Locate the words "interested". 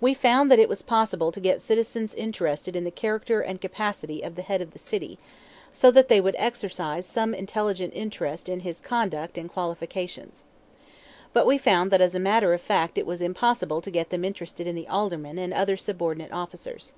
2.12-2.74, 14.24-14.66